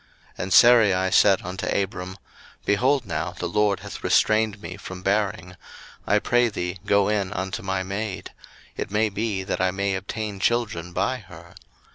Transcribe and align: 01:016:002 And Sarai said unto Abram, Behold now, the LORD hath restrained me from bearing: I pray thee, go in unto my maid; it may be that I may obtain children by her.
01:016:002 0.29 0.33
And 0.39 0.53
Sarai 0.53 1.11
said 1.11 1.41
unto 1.43 1.67
Abram, 1.67 2.17
Behold 2.65 3.05
now, 3.05 3.35
the 3.37 3.45
LORD 3.47 3.81
hath 3.81 4.03
restrained 4.03 4.59
me 4.59 4.75
from 4.75 5.03
bearing: 5.03 5.55
I 6.07 6.17
pray 6.17 6.47
thee, 6.49 6.79
go 6.87 7.07
in 7.07 7.31
unto 7.31 7.61
my 7.61 7.83
maid; 7.83 8.31
it 8.75 8.89
may 8.89 9.09
be 9.09 9.43
that 9.43 9.61
I 9.61 9.69
may 9.69 9.93
obtain 9.93 10.39
children 10.39 10.91
by 10.91 11.17
her. 11.19 11.53